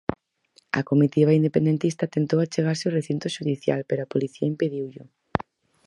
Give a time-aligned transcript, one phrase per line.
[0.79, 5.03] A comitiva independentista tentou achegarse ao recinto xudicial, pero a policía impediullo.